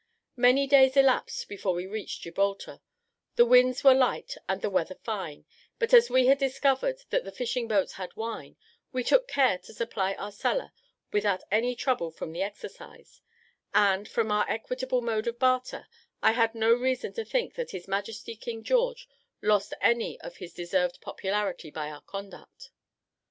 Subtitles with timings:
[0.35, 2.81] Many days elapsed before we reached Gibraltar:
[3.35, 5.45] the winds were light, and the weather fine;
[5.77, 8.57] but as we had discovered that the fishing boats had wine,
[8.91, 10.71] we took care to supply our cellar
[11.13, 13.21] without any trouble from the excise;
[13.75, 15.87] and, from our equitable mode of barter,
[16.23, 19.07] I had no reason to think that his Majesty King George
[19.39, 22.71] lost any of his deserved popularity by our conduct.